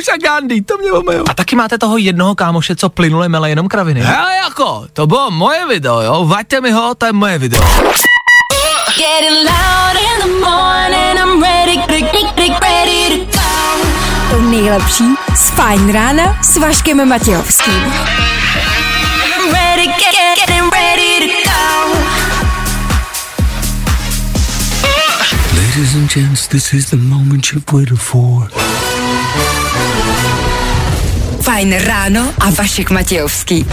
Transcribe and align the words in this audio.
Komouša 0.00 0.16
Gandhi, 0.16 0.62
to 0.62 0.78
mě 0.78 0.92
omejou. 0.92 1.24
A 1.30 1.34
taky 1.34 1.56
máte 1.56 1.78
toho 1.78 1.96
jednoho 1.98 2.34
kámoše, 2.34 2.76
co 2.76 2.88
plynule 2.88 3.28
mele 3.28 3.50
jenom 3.50 3.68
kraviny. 3.68 4.00
Hele 4.00 4.34
jako, 4.34 4.86
to 4.92 5.06
bylo 5.06 5.30
moje 5.30 5.66
video, 5.68 6.00
jo, 6.00 6.26
vaďte 6.26 6.60
mi 6.60 6.70
ho, 6.70 6.94
to 6.94 7.06
je 7.06 7.12
moje 7.12 7.38
video. 7.38 7.62
To 14.30 14.40
nejlepší 14.40 15.04
z 15.34 15.50
Fajn 15.50 15.92
rána 15.92 16.38
s 16.42 16.56
Vaškem 16.56 17.08
Matějovským. 17.08 17.92
Ladies 25.54 25.94
and 25.94 26.14
gents, 26.14 26.46
this 26.48 26.72
is 26.72 26.90
the 26.90 26.96
moment 26.96 27.52
you've 27.52 27.72
waited 27.72 27.98
for. 27.98 28.69
Fajn 31.42 31.78
ráno 31.78 32.32
a 32.38 32.50
Vašek 32.50 32.90
Matějovský. 32.90 33.66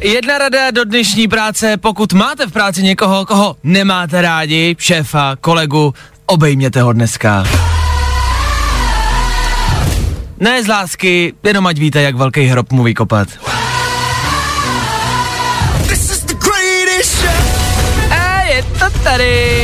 Jedna 0.00 0.38
rada 0.38 0.70
do 0.70 0.84
dnešní 0.84 1.28
práce, 1.28 1.76
pokud 1.76 2.12
máte 2.12 2.46
v 2.46 2.52
práci 2.52 2.82
někoho, 2.82 3.26
koho 3.26 3.56
nemáte 3.62 4.22
rádi, 4.22 4.76
šéfa, 4.78 5.36
kolegu, 5.40 5.94
obejměte 6.26 6.82
ho 6.82 6.92
dneska. 6.92 7.44
Ne 10.40 10.62
z 10.62 10.66
lásky, 10.66 11.34
jenom 11.42 11.66
ať 11.66 11.78
víte, 11.78 12.02
jak 12.02 12.16
velký 12.16 12.44
hrob 12.44 12.72
mu 12.72 12.82
vykopat. 12.82 13.28
A 18.10 18.42
je 18.42 18.62
to 18.62 18.98
tady, 19.02 19.56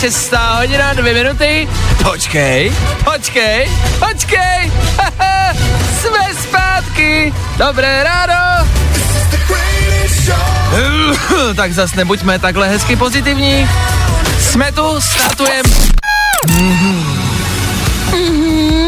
šestá 0.00 0.56
hodina, 0.58 0.94
dvě 0.94 1.14
minuty. 1.14 1.68
Počkej, 2.02 2.72
počkej, 3.04 3.70
počkej, 3.98 4.72
haha, 4.98 5.54
jsme 6.00 6.34
zpátky, 6.42 7.34
dobré 7.58 8.04
ráno. 8.04 8.68
tak 11.56 11.72
zas 11.72 11.94
nebuďme 11.94 12.38
takhle 12.38 12.68
hezky 12.68 12.96
pozitivní. 12.96 13.68
Jsme 14.40 14.72
tu, 14.72 15.00
startujeme. 15.00 15.68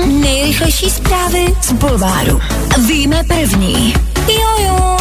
Nejrychlejší 0.06 0.90
zprávy 0.90 1.46
z 1.62 1.72
Bulváru. 1.72 2.40
Víme 2.86 3.24
první. 3.24 3.94
Jojo. 4.28 4.66
Jo, 4.66 4.96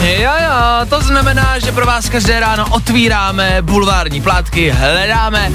jo, 0.00 0.86
to 0.88 1.00
znamená, 1.00 1.58
že 1.58 1.72
pro 1.72 1.86
vás 1.86 2.08
každé 2.08 2.40
ráno 2.40 2.66
otvíráme 2.70 3.58
bulvární 3.62 4.22
plátky, 4.22 4.70
hledáme, 4.70 5.52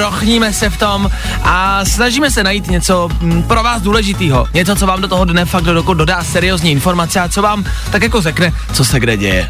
rochníme 0.00 0.52
se 0.52 0.70
v 0.70 0.76
tom 0.76 1.10
a 1.42 1.84
snažíme 1.84 2.30
se 2.30 2.44
najít 2.44 2.66
něco 2.66 3.08
mm, 3.20 3.42
pro 3.42 3.62
vás 3.62 3.82
důležitého. 3.82 4.46
Něco, 4.54 4.76
co 4.76 4.86
vám 4.86 5.00
do 5.00 5.08
toho 5.08 5.24
dne 5.24 5.44
fakt 5.44 5.64
do 5.64 5.82
dodá 5.82 6.24
seriózní 6.24 6.70
informace 6.70 7.20
a 7.20 7.28
co 7.28 7.42
vám 7.42 7.64
tak 7.90 8.02
jako 8.02 8.20
řekne, 8.20 8.52
co 8.72 8.84
se 8.84 9.00
kde 9.00 9.16
děje. 9.16 9.48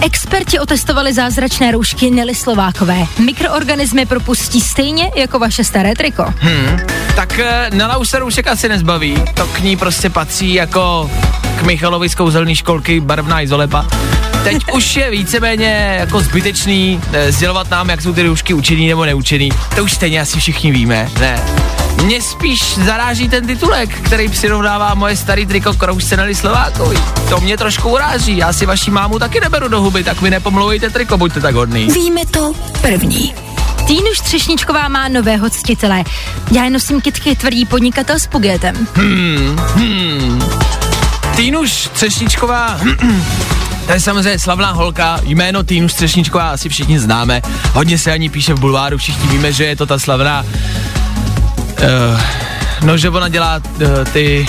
Experti 0.00 0.58
otestovali 0.58 1.12
zázračné 1.12 1.72
roušky 1.72 2.10
Nelly 2.10 2.34
Slovákové. 2.34 3.06
Mikroorganismy 3.18 4.06
propustí 4.06 4.60
stejně 4.60 5.10
jako 5.16 5.38
vaše 5.38 5.64
staré 5.64 5.94
triko. 5.94 6.34
Hmm, 6.38 6.80
tak 7.16 7.40
Nela 7.72 7.96
už 7.96 8.08
se 8.08 8.18
roušek 8.18 8.46
asi 8.46 8.68
nezbaví, 8.68 9.22
to 9.34 9.46
k 9.46 9.60
ní 9.60 9.76
prostě 9.76 10.10
patří 10.10 10.54
jako 10.54 11.10
k 11.58 11.62
Michalovi 11.62 12.08
z 12.08 12.14
kouzelný 12.14 12.56
školky 12.56 13.00
barvná 13.00 13.40
izolepa. 13.40 13.86
Teď 14.44 14.72
už 14.72 14.96
je 14.96 15.10
víceméně 15.10 15.96
jako 16.00 16.20
zbytečný 16.20 17.00
eh, 17.12 17.32
sdělovat 17.32 17.70
nám, 17.70 17.90
jak 17.90 18.02
jsou 18.02 18.12
ty 18.12 18.22
roušky 18.22 18.54
učený 18.54 18.88
nebo 18.88 19.04
neučený. 19.04 19.50
To 19.76 19.84
už 19.84 19.92
stejně 19.92 20.20
asi 20.20 20.38
všichni 20.38 20.72
víme, 20.72 21.08
ne? 21.20 21.42
Mě 22.02 22.22
spíš 22.22 22.78
zaráží 22.78 23.28
ten 23.28 23.46
titulek, 23.46 23.90
který 24.02 24.28
přirovnává 24.28 24.94
moje 24.94 25.16
starý 25.16 25.46
triko 25.46 25.74
k 25.74 25.82
roušce 25.82 26.16
Nelly 26.16 26.34
Slovákovi. 26.34 26.96
To 27.28 27.40
mě 27.40 27.56
trošku 27.56 27.88
uráží, 27.88 28.36
já 28.36 28.52
si 28.52 28.66
vaší 28.66 28.90
mámu 28.90 29.18
taky 29.18 29.40
neberu 29.40 29.68
do 29.68 29.80
huby, 29.80 30.04
tak 30.04 30.20
mi 30.20 30.30
nepomlouvejte 30.30 30.90
triko, 30.90 31.18
buďte 31.18 31.40
tak 31.40 31.54
hodný. 31.54 31.86
Víme 31.86 32.26
to 32.30 32.52
první. 32.80 33.34
Týnuš 33.86 34.20
Třešničková 34.20 34.88
má 34.88 35.08
nového 35.08 35.50
ctitele. 35.50 36.04
Já 36.52 36.68
nosím 36.68 37.00
kitky 37.00 37.36
tvrdý 37.36 37.66
podnikatel 37.66 38.18
s 38.18 38.26
Pugetem. 38.26 38.86
Hmm, 38.94 39.56
hmm. 39.74 40.42
Týnuš 41.36 41.88
Třešničková, 41.92 42.80
to 43.86 43.92
je 43.92 44.00
samozřejmě 44.00 44.38
slavná 44.38 44.72
holka, 44.72 45.20
jméno 45.22 45.62
Týnuš 45.62 45.92
Třešničková 45.92 46.50
asi 46.50 46.68
všichni 46.68 46.98
známe, 46.98 47.42
hodně 47.72 47.98
se 47.98 48.12
ani 48.12 48.28
píše 48.28 48.54
v 48.54 48.60
bulváru, 48.60 48.98
všichni 48.98 49.28
víme, 49.28 49.52
že 49.52 49.64
je 49.64 49.76
to 49.76 49.86
ta 49.86 49.98
slavná, 49.98 50.44
uh, 50.44 52.20
no 52.82 52.98
že 52.98 53.10
ona 53.10 53.28
dělá 53.28 53.56
uh, 53.56 54.04
ty, 54.12 54.46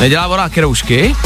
nedělá 0.00 0.26
ona 0.26 0.48
kroužky, 0.48 1.16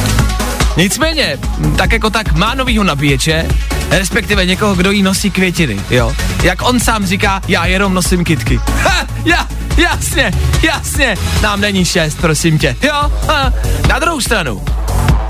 nicméně, 0.76 1.38
tak 1.76 1.92
jako 1.92 2.10
tak 2.10 2.32
má 2.32 2.54
novýho 2.54 2.84
nabíječe, 2.84 3.48
respektive 3.90 4.46
někoho, 4.46 4.74
kdo 4.74 4.90
jí 4.90 5.02
nosí 5.02 5.30
květiny, 5.30 5.80
jo. 5.90 6.12
Jak 6.42 6.68
on 6.68 6.80
sám 6.80 7.06
říká, 7.06 7.40
já 7.48 7.66
jenom 7.66 7.94
nosím 7.94 8.24
kitky. 8.24 8.60
Ha, 8.82 9.06
já, 9.24 9.48
jasně, 9.76 10.32
jasně, 10.62 11.16
nám 11.42 11.60
není 11.60 11.84
šest, 11.84 12.18
prosím 12.20 12.58
tě, 12.58 12.76
jo. 12.82 13.12
Ha. 13.28 13.52
Na 13.88 13.98
druhou 13.98 14.20
stranu, 14.20 14.64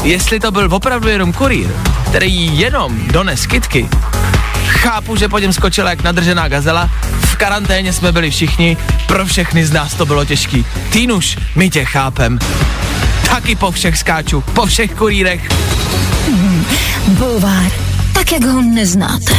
jestli 0.02 0.40
to 0.40 0.50
byl 0.50 0.68
opravdu 0.74 1.08
jenom 1.08 1.32
kurýr, 1.32 1.66
který 2.08 2.58
jenom 2.58 2.98
dones 3.06 3.46
kitky, 3.46 3.88
chápu, 4.66 5.16
že 5.16 5.28
po 5.28 5.38
něm 5.38 5.52
skočila 5.52 5.90
jak 5.90 6.02
nadržená 6.02 6.48
gazela, 6.48 6.90
v 7.20 7.36
karanténě 7.36 7.92
jsme 7.92 8.12
byli 8.12 8.30
všichni, 8.30 8.76
pro 9.06 9.24
všechny 9.26 9.66
z 9.66 9.72
nás 9.72 9.94
to 9.94 10.06
bylo 10.06 10.24
těžký. 10.24 10.66
Týnuš, 10.92 11.38
my 11.56 11.70
tě 11.70 11.84
chápem. 11.84 12.38
Taky 13.28 13.54
po 13.54 13.70
všech 13.70 13.98
skáču, 13.98 14.40
po 14.40 14.66
všech 14.66 14.94
kurýrech. 14.94 15.48
Bulvár. 17.08 17.72
Tak, 18.12 18.32
jak 18.32 18.44
ho 18.44 18.62
neznáte. 18.62 19.34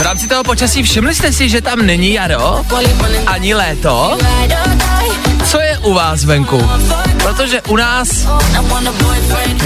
V 0.00 0.02
rámci 0.02 0.28
toho 0.28 0.44
počasí 0.44 0.82
všimli 0.82 1.14
jste 1.14 1.32
si, 1.32 1.48
že 1.48 1.60
tam 1.60 1.86
není 1.86 2.12
jaro? 2.12 2.64
Ani 3.26 3.54
léto? 3.54 4.18
Co 5.44 5.60
je 5.60 5.78
u 5.78 5.94
vás 5.94 6.24
venku? 6.24 6.70
Protože 7.22 7.62
u 7.62 7.76
nás, 7.76 8.08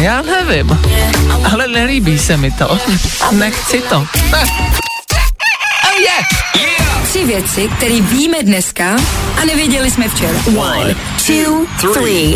já 0.00 0.22
nevím, 0.22 0.78
ale 1.52 1.68
nelíbí 1.68 2.18
se 2.18 2.36
mi 2.36 2.50
to. 2.50 2.78
Nechci 3.32 3.80
to. 3.80 4.06
Oh 5.94 6.00
yeah. 6.00 6.73
Tři 7.14 7.26
věci, 7.26 7.68
které 7.76 8.00
víme 8.00 8.42
dneska 8.42 8.96
a 9.42 9.44
nevěděli 9.44 9.90
jsme 9.90 10.08
včera. 10.08 10.38
One, 10.56 10.94
two, 11.26 11.92
three. 11.92 12.34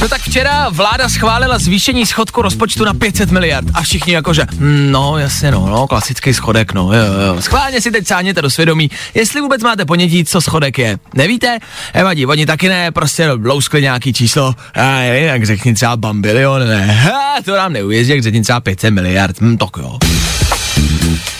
No 0.00 0.08
tak 0.08 0.20
včera 0.20 0.68
vláda 0.68 1.08
schválila 1.08 1.58
zvýšení 1.58 2.06
schodku 2.06 2.42
rozpočtu 2.42 2.84
na 2.84 2.94
500 2.94 3.30
miliard 3.30 3.66
a 3.74 3.82
všichni 3.82 4.12
jakože, 4.12 4.46
hm, 4.52 4.88
no 4.90 5.18
jasně 5.18 5.50
no, 5.50 5.66
no, 5.66 5.86
klasický 5.86 6.34
schodek, 6.34 6.72
no, 6.72 6.92
jo, 6.92 7.04
jo. 7.26 7.42
Schválně 7.42 7.80
si 7.80 7.90
teď 7.90 8.06
sáhněte 8.06 8.42
do 8.42 8.50
svědomí, 8.50 8.90
jestli 9.14 9.40
vůbec 9.40 9.62
máte 9.62 9.84
ponětí, 9.84 10.24
co 10.24 10.40
schodek 10.40 10.78
je. 10.78 10.98
Nevíte? 11.14 11.58
Nevadí, 11.94 12.26
oni 12.26 12.46
taky 12.46 12.68
ne, 12.68 12.90
prostě 12.90 13.30
louskli 13.44 13.82
nějaký 13.82 14.12
číslo, 14.12 14.54
a 14.74 14.96
nevím, 14.96 15.28
jak 15.28 15.46
řekni 15.46 15.74
třeba 15.74 15.96
bambilion, 15.96 16.68
ne, 16.68 16.86
ha, 16.86 17.34
to 17.44 17.56
nám 17.56 17.72
neujezdí, 17.72 18.12
jak 18.12 18.22
řekni 18.22 18.42
třeba 18.42 18.60
500 18.60 18.94
miliard, 18.94 19.40
hm, 19.40 19.58
tak 19.58 19.70
jo. 19.78 19.98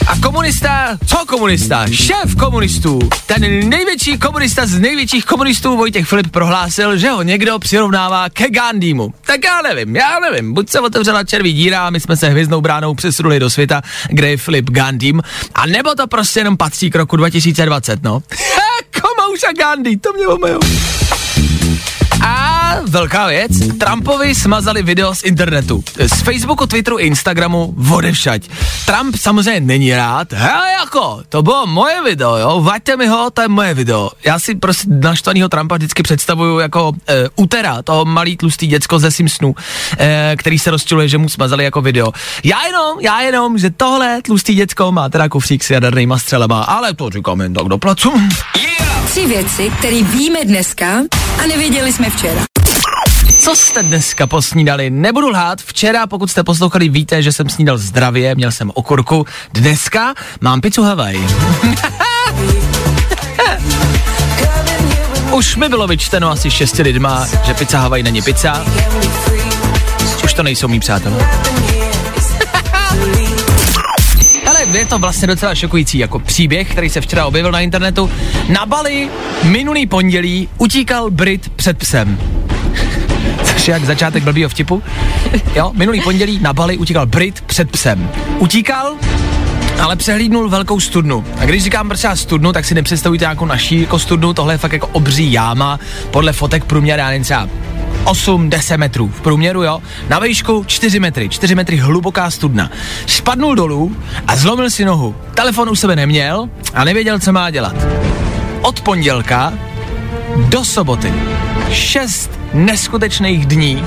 A 0.07 0.17
komunista, 0.23 0.99
co 1.07 1.17
komunista? 1.27 1.87
Šéf 1.93 2.35
komunistů, 2.39 2.99
ten 3.27 3.69
největší 3.69 4.19
komunista 4.19 4.67
z 4.67 4.79
největších 4.79 5.25
komunistů 5.25 5.77
Vojtěch 5.77 6.07
Filip 6.07 6.31
prohlásil, 6.31 6.97
že 6.97 7.11
ho 7.11 7.23
někdo 7.23 7.59
přirovnává 7.59 8.29
ke 8.29 8.51
Gandhimu. 8.51 9.15
Tak 9.27 9.45
já 9.45 9.63
nevím, 9.63 9.97
já 9.97 10.21
nevím, 10.21 10.55
buď 10.55 10.71
se 10.71 10.81
otevřela 10.81 11.25
červí 11.25 11.53
díra 11.53 11.87
a 11.87 11.91
my 11.91 12.01
jsme 12.01 12.17
se 12.17 12.29
hvězdnou 12.29 12.61
bránou 12.61 12.95
přesunuli 12.95 13.41
do 13.41 13.51
světa, 13.51 13.83
kde 14.09 14.31
je 14.31 14.37
Filip 14.37 14.71
Gandhim, 14.71 15.23
a 15.55 15.67
nebo 15.67 15.95
to 15.95 16.07
prostě 16.07 16.41
jenom 16.41 16.57
patří 16.57 16.91
k 16.91 16.95
roku 16.95 17.17
2020, 17.17 18.03
no. 18.03 18.23
Komouša 19.01 19.53
Gandhi, 19.59 19.97
to 19.97 20.13
mě 20.13 20.27
omejou. 20.27 20.61
A 22.27 22.60
velká 22.87 23.27
věc, 23.27 23.53
Trumpovi 23.79 24.35
smazali 24.35 24.83
video 24.83 25.15
z 25.15 25.23
internetu. 25.23 25.85
Z 26.07 26.23
Facebooku, 26.23 26.67
Twitteru 26.67 26.99
i 26.99 27.03
Instagramu, 27.03 27.75
odevšať. 27.91 28.43
Trump 28.87 29.17
samozřejmě 29.17 29.61
není 29.61 29.95
rád. 29.95 30.33
Hele 30.33 30.73
jako, 30.73 31.23
to 31.29 31.43
bylo 31.43 31.67
moje 31.67 32.03
video, 32.05 32.37
jo, 32.37 32.61
vaďte 32.63 32.97
mi 32.97 33.07
ho, 33.07 33.31
to 33.31 33.43
je 33.43 33.49
moje 33.49 33.75
video. 33.75 34.11
Já 34.25 34.39
si 34.39 34.55
prostě 34.55 34.89
naštvanýho 34.91 35.49
Trumpa 35.49 35.77
vždycky 35.77 36.03
představuju 36.03 36.59
jako 36.59 36.93
e, 37.09 37.29
utera, 37.37 37.83
toho 37.83 38.05
malý 38.05 38.37
tlustý 38.37 38.67
děcko 38.67 38.99
ze 38.99 39.11
Simpsonu, 39.11 39.55
e, 39.99 40.37
který 40.39 40.59
se 40.59 40.71
rozčiluje, 40.71 41.09
že 41.09 41.19
mu 41.19 41.29
smazali 41.29 41.65
jako 41.65 41.81
video. 41.81 42.13
Já 42.45 42.67
jenom, 42.67 43.01
já 43.01 43.21
jenom, 43.21 43.59
že 43.59 43.71
tohle 43.71 44.23
tlustý 44.23 44.55
děcko 44.55 44.93
má 44.93 45.09
teda 45.09 45.29
kufřík 45.29 45.65
s 45.65 45.71
jadernýma 45.71 46.19
střelama, 46.19 46.63
ale 46.63 46.95
to 46.95 47.11
říkám 47.11 47.41
jen 47.41 47.55
tak 47.55 47.67
do 47.67 47.79
placu. 47.79 48.13
Tři 49.05 49.27
věci, 49.27 49.73
které 49.79 50.03
víme 50.03 50.39
dneska 50.45 50.87
a 51.43 51.47
nevěděli 51.47 51.93
jsme 51.93 52.11
včera. 52.11 52.60
Co 53.41 53.57
jste 53.57 53.83
dneska 53.83 54.27
posnídali? 54.27 54.91
Nebudu 54.91 55.29
lhát, 55.29 55.63
včera, 55.63 56.07
pokud 56.07 56.31
jste 56.31 56.45
poslouchali, 56.45 56.89
víte, 56.89 57.23
že 57.23 57.33
jsem 57.33 57.49
snídal 57.49 57.79
zdravě, 57.79 58.35
měl 58.35 58.53
jsem 58.53 58.71
okurku. 58.75 59.27
Dneska 59.53 60.15
mám 60.41 60.61
pizzu 60.61 60.83
Hawaii. 60.83 61.27
Už 65.33 65.57
mi 65.57 65.69
bylo 65.69 65.87
vyčteno 65.87 66.31
asi 66.31 66.51
šesti 66.51 66.83
lidma, 66.83 67.27
že 67.45 67.55
pizza 67.55 67.81
Hawaii 67.81 68.03
není 68.03 68.23
pizza. 68.23 68.65
Už 70.25 70.35
to 70.35 70.43
nejsou 70.43 70.69
mý 70.69 70.81
přátelé. 70.81 71.31
Ale 74.47 74.63
je 74.73 74.85
to 74.85 74.99
vlastně 74.99 75.27
docela 75.27 75.55
šokující 75.55 75.99
jako 75.99 76.19
příběh, 76.19 76.71
který 76.71 76.91
se 76.91 77.01
včera 77.01 77.27
objevil 77.27 77.53
na 77.53 77.61
internetu. 77.61 78.11
Na 78.49 78.67
Bali 78.67 79.11
minulý 79.43 79.87
pondělí 79.87 80.49
utíkal 80.59 81.11
Brit 81.11 81.49
před 81.49 81.79
psem. 81.79 82.40
Což 83.53 83.69
je 83.69 83.73
jak 83.73 83.85
začátek 83.85 84.23
blbýho 84.23 84.49
vtipu. 84.49 84.83
Jo, 85.55 85.73
minulý 85.75 86.01
pondělí 86.01 86.39
na 86.43 86.53
Bali 86.53 86.77
utíkal 86.77 87.07
Brit 87.07 87.41
před 87.41 87.71
psem. 87.71 88.11
Utíkal, 88.39 88.95
ale 89.81 89.97
přehlídnul 89.97 90.49
velkou 90.49 90.81
studnu. 90.81 91.25
A 91.39 91.45
když 91.45 91.65
říkám 91.65 91.89
prostě 91.89 92.09
studnu, 92.15 92.53
tak 92.53 92.65
si 92.65 92.75
nepředstavujte 92.75 93.25
jako 93.25 93.47
naší 93.47 93.81
jako 93.81 93.99
studnu, 93.99 94.35
tohle 94.35 94.55
je 94.55 94.59
fakt 94.59 94.73
jako 94.73 94.87
obří 94.87 95.33
jáma, 95.33 95.81
podle 96.11 96.33
fotek 96.33 96.65
průměr, 96.65 96.99
já 96.99 97.07
nevím, 97.07 97.23
třeba 97.23 97.49
8-10 98.05 98.79
metrů 98.79 99.09
v 99.09 99.21
průměru, 99.21 99.63
jo. 99.63 99.83
Na 100.09 100.19
výšku 100.19 100.65
4 100.67 101.01
metry, 101.01 101.29
4 101.29 101.55
metry 101.55 101.77
hluboká 101.77 102.31
studna. 102.31 102.71
Spadnul 103.07 103.55
dolů 103.55 103.97
a 104.27 104.37
zlomil 104.37 104.71
si 104.71 104.85
nohu. 104.85 105.17
Telefon 105.35 105.69
u 105.69 105.75
sebe 105.77 105.97
neměl 105.97 106.49
a 106.75 106.85
nevěděl, 106.85 107.19
co 107.19 107.33
má 107.33 107.51
dělat. 107.51 107.75
Od 108.63 108.81
pondělka 108.81 109.53
do 110.37 110.65
soboty. 110.65 111.13
Šest 111.71 112.40
neskutečných 112.55 113.47
dní 113.47 113.85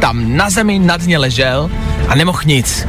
tam 0.00 0.36
na 0.36 0.50
zemi 0.50 0.78
na 0.78 0.96
dně 0.96 1.18
ležel 1.18 1.70
a 2.08 2.14
nemohl 2.14 2.40
nic. 2.44 2.86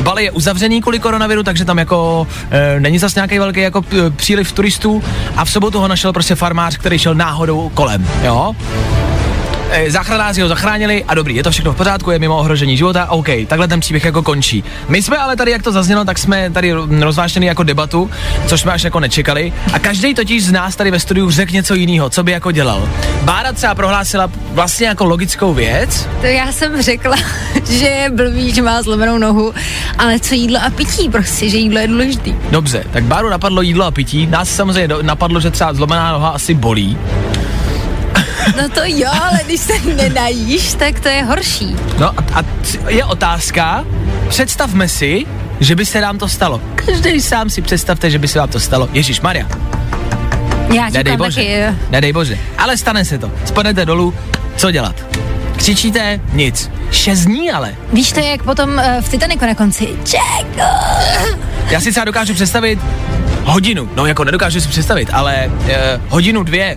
Bali 0.00 0.24
je 0.24 0.30
uzavřený 0.30 0.80
kvůli 0.80 0.98
koronaviru, 0.98 1.42
takže 1.42 1.64
tam 1.64 1.78
jako 1.78 2.26
e, 2.50 2.80
není 2.80 2.98
zas 2.98 3.14
nějaký 3.14 3.38
velký 3.38 3.60
jako 3.60 3.84
příliv 4.16 4.52
turistů 4.52 5.02
a 5.36 5.44
v 5.44 5.50
sobotu 5.50 5.78
ho 5.78 5.88
našel 5.88 6.12
prostě 6.12 6.34
farmář, 6.34 6.76
který 6.76 6.98
šel 6.98 7.14
náhodou 7.14 7.68
kolem, 7.74 8.08
jo. 8.22 8.56
E, 9.72 9.90
záchranáři 9.90 10.42
ho 10.42 10.48
zachránili 10.48 11.04
a 11.08 11.14
dobrý, 11.14 11.36
je 11.36 11.42
to 11.42 11.50
všechno 11.50 11.72
v 11.72 11.76
pořádku, 11.76 12.10
je 12.10 12.18
mimo 12.18 12.38
ohrožení 12.38 12.76
života, 12.76 13.10
OK, 13.10 13.26
takhle 13.46 13.68
ten 13.68 13.80
příběh 13.80 14.04
jako 14.04 14.22
končí. 14.22 14.64
My 14.88 15.02
jsme 15.02 15.16
ale 15.16 15.36
tady, 15.36 15.50
jak 15.50 15.62
to 15.62 15.72
zaznělo, 15.72 16.04
tak 16.04 16.18
jsme 16.18 16.50
tady 16.50 16.72
rozváštěni 17.00 17.46
jako 17.46 17.62
debatu, 17.62 18.10
což 18.46 18.60
jsme 18.60 18.72
až 18.72 18.82
jako 18.82 19.00
nečekali. 19.00 19.52
A 19.72 19.78
každý 19.78 20.14
totiž 20.14 20.44
z 20.44 20.52
nás 20.52 20.76
tady 20.76 20.90
ve 20.90 21.00
studiu 21.00 21.30
řekl 21.30 21.52
něco 21.52 21.74
jiného, 21.74 22.10
co 22.10 22.22
by 22.22 22.32
jako 22.32 22.50
dělal. 22.52 22.88
Bára 23.22 23.52
třeba 23.52 23.74
prohlásila 23.74 24.30
vlastně 24.52 24.86
jako 24.86 25.04
logickou 25.04 25.54
věc. 25.54 26.08
To 26.20 26.26
já 26.26 26.52
jsem 26.52 26.82
řekla, 26.82 27.16
že 27.70 27.86
je 27.86 28.10
blbý, 28.10 28.54
že 28.54 28.62
má 28.62 28.82
zlomenou 28.82 29.18
nohu, 29.18 29.54
ale 29.98 30.20
co 30.20 30.34
jídlo 30.34 30.58
a 30.66 30.70
pití 30.70 31.08
prostě, 31.08 31.50
že 31.50 31.56
jídlo 31.56 31.78
je 31.80 31.88
důležitý. 31.88 32.34
Dobře, 32.50 32.84
tak 32.92 33.04
Báru 33.04 33.28
napadlo 33.28 33.62
jídlo 33.62 33.84
a 33.84 33.90
pití, 33.90 34.26
nás 34.26 34.48
samozřejmě 34.48 34.94
napadlo, 35.02 35.40
že 35.40 35.50
třeba 35.50 35.74
zlomená 35.74 36.12
noha 36.12 36.28
asi 36.28 36.54
bolí. 36.54 36.98
No 38.56 38.68
to 38.68 38.80
jo, 38.84 39.10
ale 39.22 39.38
když 39.44 39.60
se 39.60 39.72
nenajíš, 39.96 40.74
tak 40.74 41.00
to 41.00 41.08
je 41.08 41.22
horší. 41.24 41.76
No 41.98 42.08
a, 42.08 42.24
a 42.34 42.42
je 42.88 43.04
otázka, 43.04 43.84
představme 44.28 44.88
si, 44.88 45.26
že 45.60 45.74
by 45.76 45.86
se 45.86 46.00
nám 46.00 46.18
to 46.18 46.28
stalo. 46.28 46.60
Každý 46.74 47.20
sám 47.20 47.50
si 47.50 47.62
představte, 47.62 48.10
že 48.10 48.18
by 48.18 48.28
se 48.28 48.38
vám 48.38 48.48
to 48.48 48.60
stalo. 48.60 48.88
Ježíš 48.92 49.20
Maria. 49.20 49.46
Já 50.74 50.88
Nedej 50.90 51.16
bože. 51.16 51.40
taky. 51.40 51.76
Nedej 51.90 52.12
bože. 52.12 52.38
Ale 52.58 52.76
stane 52.76 53.04
se 53.04 53.18
to. 53.18 53.30
Spadnete 53.44 53.86
dolů, 53.86 54.14
co 54.56 54.70
dělat? 54.70 54.96
Křičíte? 55.56 56.20
Nic. 56.32 56.70
Šest 56.90 57.20
dní 57.20 57.50
ale. 57.50 57.74
Víš 57.92 58.12
to, 58.12 58.20
je 58.20 58.30
jak 58.30 58.42
potom 58.42 58.70
uh, 58.70 58.82
v 59.00 59.08
Titaniku 59.08 59.46
na 59.46 59.54
konci. 59.54 59.88
Jack! 60.12 60.70
Já 61.70 61.80
si 61.80 61.90
třeba 61.90 62.04
dokážu 62.04 62.34
představit 62.34 62.78
hodinu. 63.44 63.88
No 63.96 64.06
jako 64.06 64.24
nedokážu 64.24 64.60
si 64.60 64.68
představit, 64.68 65.08
ale 65.12 65.50
eh, 65.68 66.00
hodinu, 66.08 66.42
dvě. 66.42 66.76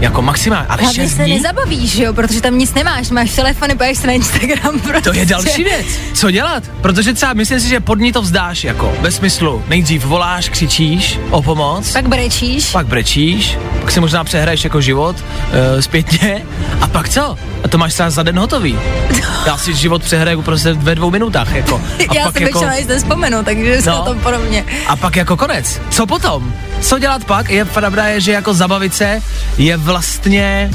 Jako 0.00 0.22
maximálně. 0.22 0.66
Ale 0.68 0.82
Hlavně 0.82 1.02
šest 1.02 1.16
se 1.16 1.24
dní? 1.24 1.34
nezabavíš, 1.34 1.94
jo, 1.96 2.12
protože 2.12 2.40
tam 2.40 2.58
nic 2.58 2.74
nemáš, 2.74 3.10
máš 3.10 3.30
telefony, 3.30 3.74
pojedeš 3.74 3.98
se 3.98 4.06
na 4.06 4.12
Instagram. 4.12 4.80
Prostě. 4.80 5.10
To 5.10 5.16
je 5.16 5.26
další 5.26 5.64
věc. 5.64 5.86
Co 6.14 6.30
dělat? 6.30 6.62
Protože 6.80 7.12
třeba 7.14 7.32
myslím 7.32 7.60
si, 7.60 7.68
že 7.68 7.80
pod 7.80 7.98
ní 7.98 8.12
to 8.12 8.22
vzdáš 8.22 8.64
jako 8.64 8.92
ve 9.00 9.12
smyslu 9.12 9.62
nejdřív 9.68 10.04
voláš, 10.04 10.48
křičíš 10.48 11.18
o 11.30 11.42
pomoc, 11.42 11.92
Pak 11.92 12.08
brečíš. 12.08 12.70
pak 12.70 12.86
brečíš, 12.86 13.58
pak 13.80 13.90
si 13.90 14.00
možná 14.00 14.24
přehraješ 14.24 14.64
jako 14.64 14.80
život 14.80 15.16
uh, 15.16 15.80
zpětně 15.80 16.42
a 16.80 16.86
pak 16.88 17.08
co? 17.08 17.38
To 17.74 17.78
máš 17.78 17.94
za 18.08 18.22
den 18.22 18.38
hotový. 18.38 18.78
Já 19.46 19.56
si 19.56 19.74
život 19.74 20.02
přehraju 20.02 20.42
prostě 20.42 20.72
ve 20.72 20.94
dvou 20.94 21.10
minutách 21.10 21.54
jako. 21.54 21.82
A 22.08 22.14
Já 22.14 22.24
pak 22.24 22.36
si 22.36 22.42
jako, 22.42 22.58
většinou 22.58 22.78
nic 22.80 22.88
nespomenu, 22.88 23.44
takže 23.44 23.80
no. 23.86 24.04
to 24.04 24.14
podobně. 24.14 24.64
a 24.86 24.96
pak 24.96 25.16
jako 25.16 25.36
konec. 25.36 25.80
Co 25.90 26.06
potom? 26.06 26.54
Co 26.80 26.98
dělat 26.98 27.24
pak? 27.24 27.50
Je 27.50 27.64
pravda 27.64 28.04
je, 28.04 28.20
že 28.20 28.32
jako 28.32 28.54
zabavit 28.54 28.94
se 28.94 29.22
je 29.58 29.76
vlastně 29.76 30.70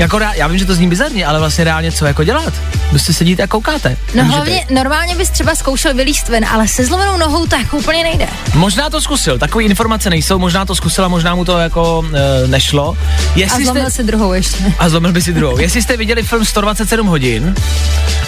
jako 0.00 0.18
rá, 0.18 0.32
já 0.34 0.46
vím, 0.46 0.58
že 0.58 0.64
to 0.64 0.74
zní 0.74 0.88
bizarně, 0.88 1.26
ale 1.26 1.38
vlastně 1.38 1.64
reálně 1.64 1.92
co 1.92 2.06
jako 2.06 2.24
dělat? 2.24 2.52
Prostě 2.90 3.12
sedíte 3.12 3.42
a 3.42 3.46
koukáte. 3.46 3.88
No 3.88 3.96
Nemůžete. 4.14 4.36
hlavně 4.36 4.66
normálně 4.70 5.14
bys 5.14 5.30
třeba 5.30 5.54
zkoušel 5.54 5.94
vylíst 5.94 6.28
ven, 6.28 6.44
ale 6.44 6.68
se 6.68 6.84
zlomenou 6.84 7.16
nohou 7.16 7.46
to 7.46 7.56
jako 7.56 7.76
úplně 7.76 8.02
nejde. 8.02 8.26
Možná 8.54 8.90
to 8.90 9.00
zkusil, 9.00 9.38
takové 9.38 9.64
informace 9.64 10.10
nejsou, 10.10 10.38
možná 10.38 10.64
to 10.64 10.74
zkusil 10.74 11.04
a 11.04 11.08
možná 11.08 11.34
mu 11.34 11.44
to 11.44 11.58
jako 11.58 12.04
e, 12.44 12.48
nešlo. 12.48 12.96
A 13.34 13.38
Jestli 13.38 13.64
zlomil 13.64 13.82
jste, 13.82 13.90
si 13.90 14.02
druhou 14.02 14.32
ještě. 14.32 14.56
a 14.78 14.88
zlomil 14.88 15.12
by 15.12 15.22
si 15.22 15.32
druhou. 15.32 15.58
Jestli 15.58 15.82
jste 15.82 15.96
viděli 15.96 16.22
film 16.22 16.44
127 16.44 17.06
hodin, 17.06 17.54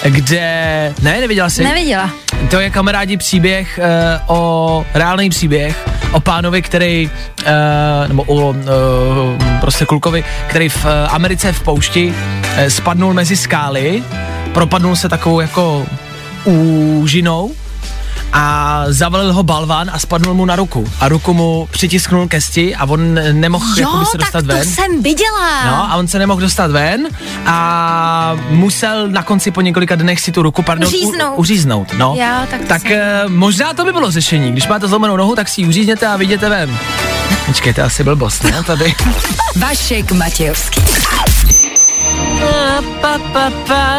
kde... 0.05 0.41
Ne, 1.03 1.21
neviděla 1.21 1.51
jsi? 1.51 1.65
Neviděla. 1.65 2.11
To 2.51 2.61
je 2.61 2.71
kamarádi 2.71 3.17
příběh 3.17 3.79
e, 3.79 4.21
o... 4.27 4.85
Reálný 4.95 5.31
příběh 5.31 5.89
o 6.13 6.21
pánovi, 6.21 6.63
který... 6.63 7.11
E, 7.45 8.09
nebo 8.09 8.23
o 8.23 8.55
e, 8.55 9.61
prostě 9.61 9.85
klukovi, 9.85 10.25
který 10.47 10.69
v 10.69 10.87
e, 10.87 11.07
Americe 11.09 11.53
v 11.53 11.63
poušti 11.63 12.15
e, 12.57 12.71
spadnul 12.71 13.15
mezi 13.15 13.37
skály, 13.37 14.03
propadnul 14.55 14.97
se 14.97 15.09
takovou 15.09 15.41
jako 15.41 15.87
úžinou 16.45 17.51
a 18.33 18.85
zavalil 18.89 19.33
ho 19.33 19.43
balván 19.43 19.91
a 19.93 19.99
spadnul 19.99 20.35
mu 20.35 20.45
na 20.45 20.57
ruku. 20.57 20.85
A 21.01 21.09
ruku 21.09 21.35
mu 21.35 21.69
přitisknul 21.71 22.29
ke 22.29 22.41
zdi 22.41 22.75
a 22.75 22.85
on 22.85 23.15
nemohl 23.33 23.65
Jo, 23.79 24.05
se 24.05 24.19
tak 24.19 24.21
dostat 24.21 24.41
to 24.41 24.47
ven. 24.47 24.65
jsem 24.65 25.03
viděla. 25.03 25.65
No 25.67 25.93
a 25.93 25.97
on 25.97 26.09
se 26.09 26.19
nemohl 26.19 26.41
dostat 26.41 26.71
ven 26.71 27.09
a 27.47 28.37
musel 28.49 29.09
na 29.09 29.23
konci 29.23 29.51
po 29.51 29.61
několika 29.61 29.95
dnech 29.95 30.21
si 30.21 30.33
tu 30.33 30.43
ruku, 30.43 30.63
pardon, 30.63 30.87
Uříznout. 30.89 31.33
U, 31.37 31.41
uříznout. 31.41 31.93
No. 31.99 32.15
Jo, 32.19 32.47
tak 32.51 32.61
to 32.61 32.67
tak 32.67 32.83
jsem- 32.83 32.93
eh, 32.93 33.23
možná 33.29 33.73
to 33.73 33.85
by 33.85 33.93
bylo 33.93 34.11
řešení. 34.11 34.53
Když 34.53 34.69
máte 34.69 34.89
zlomenou 34.89 35.17
nohu, 35.17 35.35
tak 35.37 35.49
si 35.49 35.61
ji 35.61 35.67
uřízněte 35.69 36.07
a 36.07 36.17
vyjděte 36.17 36.49
ven. 36.49 36.79
Počkejte, 37.47 37.83
asi 37.83 38.05
blbost, 38.05 38.45
ne? 38.45 38.63
Tady. 38.67 38.95
Vašek 39.57 40.13
Matějovský. 40.13 40.81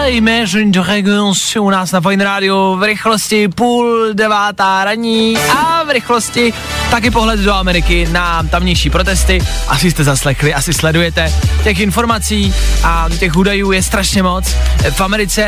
Imagine 0.08 0.72
Dragons 0.72 1.56
u 1.56 1.70
nás 1.70 1.92
na 1.92 2.02
Fine 2.02 2.24
Radio 2.24 2.76
v 2.80 2.84
rychlosti 2.84 3.48
půl 3.48 4.10
devátá 4.14 4.84
raní 4.84 5.38
a 5.38 5.83
v 5.86 5.90
rychlosti 5.90 6.54
taky 6.92 7.12
pohled 7.12 7.40
do 7.40 7.54
Ameriky 7.54 8.08
na 8.12 8.44
tamnější 8.44 8.90
protesty. 8.90 9.40
Asi 9.68 9.92
jste 9.92 10.04
zaslechli, 10.04 10.54
asi 10.54 10.74
sledujete. 10.74 11.34
Těch 11.64 11.80
informací 11.80 12.54
a 12.84 13.08
těch 13.20 13.36
údajů 13.36 13.72
je 13.72 13.84
strašně 13.84 14.24
moc. 14.24 14.56
V 14.92 15.02
Americe 15.02 15.44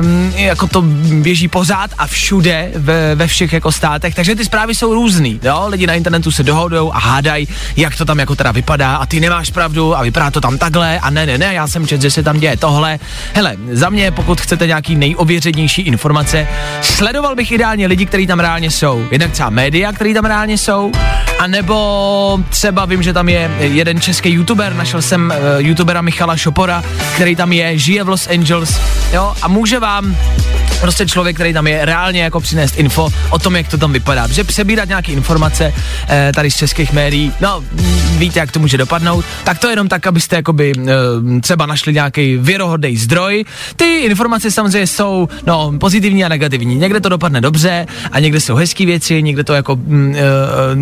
mm, 0.00 0.32
jako 0.36 0.66
to 0.66 0.82
běží 1.22 1.48
pořád 1.48 1.90
a 1.98 2.06
všude 2.06 2.70
ve, 2.74 3.14
ve 3.14 3.26
všech 3.26 3.52
jako 3.52 3.72
státech, 3.72 4.14
takže 4.14 4.34
ty 4.34 4.44
zprávy 4.44 4.74
jsou 4.74 4.94
různý. 4.94 5.40
Jo? 5.42 5.64
Lidi 5.68 5.86
na 5.86 5.94
internetu 5.94 6.30
se 6.30 6.42
dohodou 6.42 6.92
a 6.92 6.98
hádají, 6.98 7.48
jak 7.76 7.96
to 7.96 8.04
tam 8.04 8.18
jako 8.18 8.36
teda 8.36 8.52
vypadá 8.52 8.96
a 8.96 9.06
ty 9.06 9.20
nemáš 9.20 9.50
pravdu 9.50 9.98
a 9.98 10.02
vypadá 10.02 10.30
to 10.30 10.40
tam 10.40 10.58
takhle 10.58 10.98
a 10.98 11.10
ne, 11.10 11.26
ne, 11.26 11.38
ne, 11.38 11.54
já 11.54 11.66
jsem 11.68 11.86
čet, 11.86 12.02
že 12.02 12.10
se 12.10 12.22
tam 12.22 12.40
děje 12.40 12.56
tohle. 12.56 12.98
Hele, 13.34 13.56
za 13.72 13.88
mě, 13.88 14.10
pokud 14.10 14.40
chcete 14.40 14.66
nějaký 14.66 14.96
nejověřenější 14.96 15.82
informace, 15.82 16.48
sledoval 16.82 17.34
bych 17.34 17.52
ideálně 17.52 17.86
lidi, 17.86 18.06
kteří 18.06 18.26
tam 18.26 18.40
reálně 18.40 18.70
jsou. 18.70 19.06
Jednak 19.10 19.30
třeba 19.30 19.50
média, 19.62 19.92
který 19.92 20.14
tam 20.14 20.24
reálně 20.24 20.58
jsou, 20.58 20.92
anebo 21.38 22.40
třeba 22.48 22.84
vím, 22.84 23.02
že 23.02 23.12
tam 23.12 23.28
je 23.28 23.50
jeden 23.60 24.00
český 24.00 24.30
youtuber, 24.30 24.74
našel 24.74 25.02
jsem 25.02 25.32
uh, 25.36 25.58
youtubera 25.58 26.02
Michala 26.02 26.36
Šopora, 26.36 26.84
který 27.14 27.36
tam 27.36 27.52
je, 27.52 27.78
žije 27.78 28.04
v 28.04 28.08
Los 28.08 28.28
Angeles, 28.28 28.80
jo, 29.12 29.34
a 29.42 29.48
může 29.48 29.78
vám 29.78 30.16
prostě 30.82 31.06
člověk, 31.06 31.36
který 31.36 31.52
tam 31.52 31.66
je, 31.66 31.84
reálně 31.84 32.22
jako 32.22 32.40
přinést 32.40 32.78
info 32.78 33.08
o 33.30 33.38
tom, 33.38 33.56
jak 33.56 33.68
to 33.68 33.78
tam 33.78 33.92
vypadá. 33.92 34.26
Že 34.28 34.44
přebírat 34.44 34.88
nějaké 34.88 35.12
informace 35.12 35.74
eh, 36.08 36.32
tady 36.34 36.50
z 36.50 36.56
českých 36.56 36.92
médií, 36.92 37.32
no 37.40 37.64
víte, 38.18 38.38
jak 38.38 38.52
to 38.52 38.58
může 38.58 38.78
dopadnout, 38.78 39.24
tak 39.44 39.58
to 39.58 39.68
jenom 39.68 39.88
tak, 39.88 40.06
abyste 40.06 40.36
jakoby 40.36 40.72
eh, 40.78 41.40
třeba 41.40 41.66
našli 41.66 41.92
nějaký 41.92 42.36
věrohodný 42.36 42.96
zdroj. 42.96 43.44
Ty 43.76 43.98
informace 43.98 44.50
samozřejmě 44.50 44.86
jsou 44.86 45.28
no, 45.46 45.72
pozitivní 45.78 46.24
a 46.24 46.28
negativní. 46.28 46.74
Někde 46.74 47.00
to 47.00 47.08
dopadne 47.08 47.40
dobře 47.40 47.86
a 48.12 48.18
někde 48.18 48.40
jsou 48.40 48.54
hezké 48.54 48.86
věci, 48.86 49.22
někde 49.22 49.44
to 49.44 49.54
jako 49.54 49.76
mm, 49.76 50.14
eh, 50.16 50.20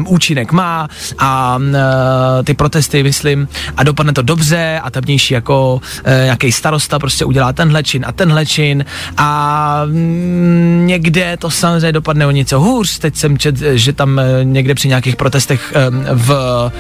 účinek 0.06 0.52
má 0.52 0.88
a 1.18 1.58
eh, 1.74 2.42
ty 2.44 2.54
protesty, 2.54 3.02
myslím, 3.02 3.48
a 3.76 3.84
dopadne 3.84 4.12
to 4.12 4.22
dobře 4.22 4.80
a 4.82 4.90
tamnější 4.90 5.34
jako 5.34 5.80
eh, 6.04 6.20
nějaký 6.24 6.52
starosta 6.52 6.98
prostě 6.98 7.24
udělá 7.24 7.52
tenhle 7.52 7.82
čin 7.82 8.04
a 8.06 8.12
tenhle 8.12 8.46
čin 8.46 8.84
a 9.16 9.82
někde 10.84 11.36
to 11.36 11.50
samozřejmě 11.50 11.92
dopadne 11.92 12.26
o 12.26 12.30
něco 12.30 12.60
hůř. 12.60 12.98
Teď 12.98 13.16
jsem 13.16 13.38
čet, 13.38 13.56
že 13.58 13.92
tam 13.92 14.18
eh, 14.18 14.44
někde 14.44 14.74
při 14.74 14.88
nějakých 14.88 15.16
protestech 15.16 15.72
eh, 15.76 15.90
v 16.14 16.70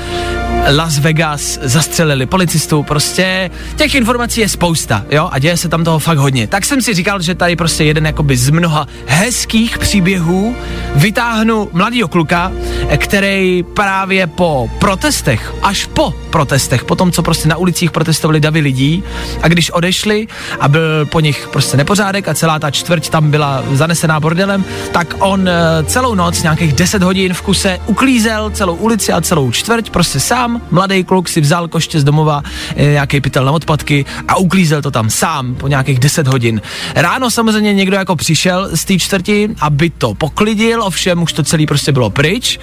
Las 0.68 0.98
Vegas, 0.98 1.58
zastřelili 1.62 2.26
policistu, 2.26 2.82
prostě 2.82 3.50
těch 3.76 3.94
informací 3.94 4.40
je 4.40 4.48
spousta, 4.48 5.04
jo, 5.10 5.28
a 5.32 5.38
děje 5.38 5.56
se 5.56 5.68
tam 5.68 5.84
toho 5.84 5.98
fakt 5.98 6.18
hodně. 6.18 6.46
Tak 6.46 6.64
jsem 6.64 6.82
si 6.82 6.94
říkal, 6.94 7.22
že 7.22 7.34
tady 7.34 7.56
prostě 7.56 7.84
jeden 7.84 8.06
jakoby 8.06 8.36
z 8.36 8.50
mnoha 8.50 8.86
hezkých 9.06 9.78
příběhů 9.78 10.56
vytáhnu 10.96 11.68
mladýho 11.72 12.08
kluka, 12.08 12.52
který 12.96 13.62
právě 13.74 14.26
po 14.26 14.70
protestech, 14.78 15.54
až 15.62 15.86
po 15.86 16.14
protestech, 16.30 16.84
po 16.84 16.96
tom, 16.96 17.12
co 17.12 17.22
prostě 17.22 17.48
na 17.48 17.56
ulicích 17.56 17.90
protestovali 17.90 18.40
davy 18.40 18.60
lidí 18.60 19.02
a 19.42 19.48
když 19.48 19.70
odešli 19.70 20.28
a 20.60 20.68
byl 20.68 21.06
po 21.06 21.20
nich 21.20 21.48
prostě 21.52 21.76
nepořádek 21.76 22.28
a 22.28 22.34
celá 22.34 22.58
ta 22.58 22.70
čtvrť 22.70 23.08
tam 23.08 23.30
byla 23.30 23.64
zanesená 23.72 24.20
bordelem, 24.20 24.64
tak 24.92 25.14
on 25.18 25.48
eh, 25.48 25.52
celou 25.84 26.14
noc, 26.14 26.42
nějakých 26.42 26.72
10 26.72 27.02
hodin 27.02 27.34
v 27.34 27.42
kuse, 27.42 27.78
uklízel 27.86 28.50
celou 28.50 28.74
ulici 28.74 29.12
a 29.12 29.20
celou 29.20 29.50
čtvrť, 29.50 29.90
prostě 29.90 30.20
sám, 30.20 30.49
mladý 30.70 31.04
kluk 31.04 31.28
si 31.28 31.40
vzal 31.40 31.68
koště 31.68 32.00
z 32.00 32.04
domova, 32.04 32.42
eh, 32.76 32.84
nějaký 32.84 33.20
pytel 33.20 33.44
na 33.44 33.52
odpadky 33.52 34.04
a 34.28 34.36
uklízel 34.36 34.82
to 34.82 34.90
tam 34.90 35.10
sám 35.10 35.54
po 35.54 35.68
nějakých 35.68 35.98
10 35.98 36.26
hodin. 36.26 36.60
Ráno 36.94 37.30
samozřejmě 37.30 37.74
někdo 37.74 37.96
jako 37.96 38.16
přišel 38.16 38.68
z 38.76 38.84
té 38.84 38.98
čtvrti, 38.98 39.48
aby 39.60 39.90
to 39.90 40.14
poklidil, 40.14 40.82
ovšem 40.82 41.22
už 41.22 41.32
to 41.32 41.42
celý 41.42 41.66
prostě 41.66 41.92
bylo 41.92 42.10
pryč. 42.10 42.58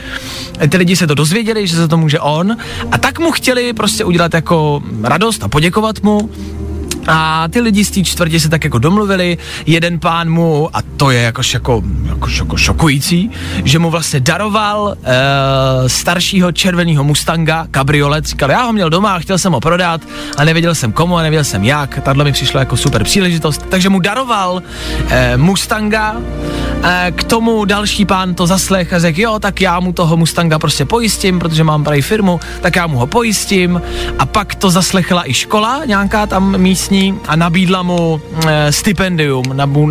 Ty 0.70 0.77
lidi 0.77 0.96
se 0.96 1.08
to 1.08 1.15
dozvěděli, 1.15 1.67
že 1.67 1.75
se 1.75 1.88
to 1.88 1.98
může 1.98 2.20
on 2.20 2.58
a 2.91 2.98
tak 2.98 3.20
mu 3.20 3.32
chtěli 3.32 3.74
prostě 3.74 4.06
udělat 4.06 4.34
jako 4.34 4.84
radost 5.03 5.44
a 5.44 5.48
poděkovat 5.48 6.03
mu 6.03 6.29
a 7.07 7.47
ty 7.47 7.61
lidi 7.61 7.85
z 7.85 7.91
té 7.91 8.03
čtvrtě 8.03 8.39
se 8.39 8.49
tak 8.49 8.63
jako 8.63 8.79
domluvili, 8.79 9.37
jeden 9.65 9.99
pán 9.99 10.29
mu, 10.29 10.69
a 10.73 10.79
to 10.97 11.11
je 11.11 11.21
jako, 11.21 11.41
jako, 11.53 11.83
jako, 12.05 12.29
jako 12.29 12.57
šokující, 12.57 13.31
že 13.63 13.79
mu 13.79 13.89
vlastně 13.89 14.19
daroval 14.19 14.95
e, 15.03 15.89
staršího 15.89 16.51
červeného 16.51 17.03
Mustanga, 17.03 17.67
kabriolet, 17.71 18.25
říkal, 18.25 18.51
já 18.51 18.63
ho 18.63 18.73
měl 18.73 18.89
doma, 18.89 19.19
chtěl 19.19 19.37
jsem 19.37 19.53
ho 19.53 19.59
prodat 19.59 20.01
a 20.37 20.43
nevěděl 20.43 20.75
jsem 20.75 20.91
komu 20.91 21.17
a 21.17 21.21
nevěděl 21.21 21.43
jsem 21.43 21.63
jak, 21.63 21.99
tahle 22.03 22.23
mi 22.23 22.31
přišla 22.31 22.59
jako 22.59 22.77
super 22.77 23.03
příležitost, 23.03 23.65
takže 23.69 23.89
mu 23.89 23.99
daroval 23.99 24.61
e, 25.09 25.37
Mustanga, 25.37 26.15
e, 26.83 27.11
k 27.15 27.23
tomu 27.23 27.65
další 27.65 28.05
pán 28.05 28.35
to 28.35 28.47
zaslech 28.47 28.93
a 28.93 28.99
řekl, 28.99 29.21
jo, 29.21 29.39
tak 29.39 29.61
já 29.61 29.79
mu 29.79 29.93
toho 29.93 30.17
Mustanga 30.17 30.59
prostě 30.59 30.85
pojistím, 30.85 31.39
protože 31.39 31.63
mám 31.63 31.83
tady 31.83 32.01
firmu, 32.01 32.39
tak 32.61 32.75
já 32.75 32.87
mu 32.87 32.97
ho 32.97 33.07
pojistím. 33.07 33.81
A 34.19 34.25
pak 34.25 34.55
to 34.55 34.69
zaslechla 34.69 35.29
i 35.29 35.33
škola, 35.33 35.81
nějaká 35.85 36.25
tam 36.25 36.57
místní 36.57 36.96
a 37.27 37.35
nabídla 37.35 37.83
mu 37.83 38.21
e, 38.47 38.71
stipendium, 38.71 39.43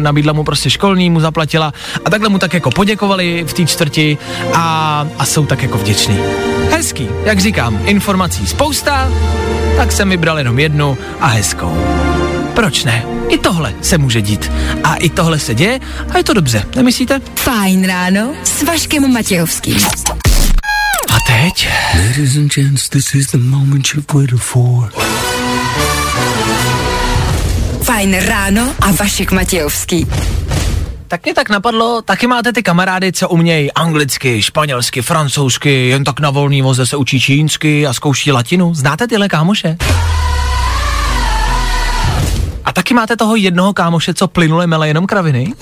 nabídla 0.02 0.32
mu 0.32 0.44
prostě 0.44 0.70
školní, 0.70 1.10
mu 1.10 1.20
zaplatila 1.20 1.72
a 2.04 2.10
takhle 2.10 2.28
mu 2.28 2.38
tak 2.38 2.54
jako 2.54 2.70
poděkovali 2.70 3.44
v 3.46 3.52
té 3.52 3.66
čtvrti 3.66 4.18
a, 4.54 5.06
a 5.18 5.25
jsou 5.25 5.46
tak 5.46 5.62
jako 5.62 5.78
vděční. 5.78 6.18
Hezký, 6.70 7.08
jak 7.25 7.38
říkám, 7.40 7.78
informací 7.84 8.46
spousta, 8.46 9.08
tak 9.76 9.92
jsem 9.92 10.10
vybral 10.10 10.38
jenom 10.38 10.58
jednu 10.58 10.98
a 11.20 11.26
hezkou. 11.26 11.72
Proč 12.54 12.84
ne? 12.84 13.04
I 13.28 13.38
tohle 13.38 13.75
se 13.82 13.98
může 13.98 14.22
dít. 14.22 14.52
A 14.84 14.94
i 14.94 15.08
tohle 15.10 15.38
se 15.38 15.54
děje 15.54 15.80
a 16.10 16.18
je 16.18 16.25
to 16.25 16.32
dobře, 16.32 16.64
nemyslíte? 16.76 17.20
Fajn 17.34 17.86
ráno 17.86 18.32
s 18.44 18.62
Vaškem 18.62 19.12
Matějovským. 19.12 19.76
A 21.10 21.16
teď? 21.26 21.68
Ladies 21.94 22.36
and 22.36 22.54
gents, 22.54 22.88
this 22.88 23.14
is 23.14 23.26
the 23.26 23.38
moment 23.38 23.86
you've 23.94 24.14
waited 24.14 24.40
for. 24.40 24.92
Fajn 27.87 28.19
ráno 28.19 28.75
a 28.81 28.90
Vašek 28.93 29.33
Matějovský. 29.33 30.07
Tak 31.09 31.25
mě 31.25 31.35
tak 31.35 31.50
napadlo, 31.50 32.02
taky 32.02 32.26
máte 32.26 32.52
ty 32.52 32.62
kamarády, 32.62 33.12
co 33.12 33.28
umějí 33.28 33.73
anglicky, 33.73 34.43
španělsky, 34.43 35.02
francouzsky, 35.02 35.88
jen 35.88 36.05
tak 36.05 36.21
na 36.21 36.31
volný 36.31 36.62
voze 36.62 36.87
se 36.87 36.97
učí 36.97 37.21
čínsky 37.21 37.87
a 37.87 37.93
zkouší 37.93 38.33
latinu. 38.33 38.75
Znáte 38.75 39.07
tyhle 39.07 39.28
kámoše? 39.28 39.76
A 42.64 42.73
taky 42.73 42.95
máte 42.95 43.16
toho 43.16 43.37
jednoho 43.37 43.73
kámoše, 43.73 44.14
co 44.14 44.28
plynule 44.28 44.66
mele 44.66 44.88
jenom 44.88 45.07
kraviny? 45.07 45.52